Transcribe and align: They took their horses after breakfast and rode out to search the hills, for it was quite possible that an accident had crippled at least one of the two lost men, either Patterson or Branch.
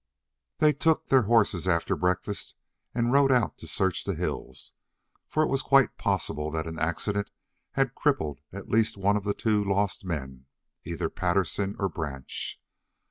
They 0.57 0.73
took 0.73 1.05
their 1.05 1.21
horses 1.29 1.67
after 1.67 1.95
breakfast 1.95 2.55
and 2.95 3.11
rode 3.11 3.31
out 3.31 3.59
to 3.59 3.67
search 3.67 4.03
the 4.03 4.15
hills, 4.15 4.71
for 5.27 5.43
it 5.43 5.47
was 5.47 5.61
quite 5.61 5.95
possible 5.99 6.49
that 6.49 6.65
an 6.65 6.79
accident 6.79 7.29
had 7.73 7.93
crippled 7.93 8.39
at 8.51 8.67
least 8.67 8.97
one 8.97 9.15
of 9.15 9.25
the 9.25 9.35
two 9.35 9.63
lost 9.63 10.03
men, 10.03 10.47
either 10.83 11.07
Patterson 11.07 11.75
or 11.77 11.87
Branch. 11.87 12.59